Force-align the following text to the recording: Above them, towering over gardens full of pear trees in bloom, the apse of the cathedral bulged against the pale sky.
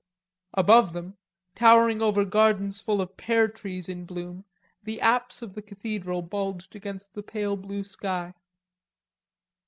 Above 0.55 0.93
them, 0.93 1.15
towering 1.53 2.01
over 2.01 2.25
gardens 2.25 2.81
full 2.81 3.01
of 3.01 3.15
pear 3.17 3.47
trees 3.47 3.87
in 3.87 4.03
bloom, 4.03 4.43
the 4.81 4.99
apse 4.99 5.43
of 5.43 5.53
the 5.53 5.61
cathedral 5.61 6.23
bulged 6.23 6.75
against 6.75 7.13
the 7.13 7.21
pale 7.21 7.83
sky. 7.83 8.33